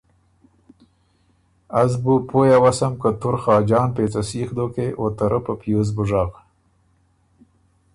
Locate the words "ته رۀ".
5.17-5.39